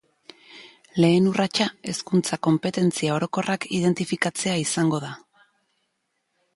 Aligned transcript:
Lehen 1.03 1.27
urratsa 1.31 1.67
Hezkuntza 1.93 2.41
konpetentzia 2.49 3.13
orokorrak 3.19 3.69
identifikatzea 3.81 4.59
izango 4.67 5.05
da. 5.09 5.17